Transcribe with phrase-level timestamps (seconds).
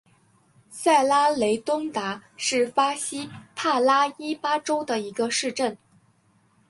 [0.71, 5.77] 塞拉雷东达是巴西帕拉伊巴州的一个市镇。